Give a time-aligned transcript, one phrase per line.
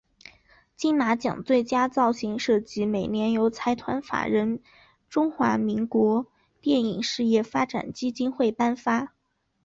[0.75, 4.59] 金马奖最佳造型设计每年由财团法人
[5.09, 6.25] 中华民国
[6.59, 9.13] 电影事业发展基金会颁发。